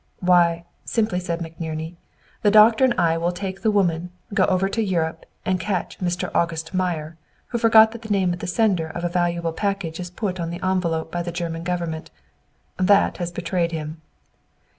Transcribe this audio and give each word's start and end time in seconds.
"Why," 0.19 0.63
simply 0.83 1.19
said 1.19 1.41
McNerney, 1.41 1.93
"the 2.41 2.49
doctor 2.49 2.83
and 2.83 2.95
I 2.99 3.19
will 3.19 3.31
take 3.31 3.61
the 3.61 3.69
woman, 3.69 4.09
go 4.33 4.45
over 4.45 4.67
to 4.67 4.81
Europe, 4.81 5.27
and 5.45 5.59
catch 5.59 5.99
'Mr. 5.99 6.31
August 6.33 6.73
Meyer,' 6.73 7.17
who 7.49 7.59
forgot 7.59 7.91
that 7.91 8.01
the 8.01 8.09
name 8.09 8.33
of 8.33 8.39
the 8.39 8.47
sender 8.47 8.87
of 8.87 9.03
a 9.03 9.09
valuable 9.09 9.53
package 9.53 9.99
is 9.99 10.09
put 10.09 10.39
on 10.39 10.49
the 10.49 10.63
envelope 10.65 11.11
by 11.11 11.21
the 11.21 11.31
German 11.31 11.61
government. 11.63 12.09
That 12.77 13.17
has 13.17 13.31
betrayed 13.31 13.73
him." 13.73 14.01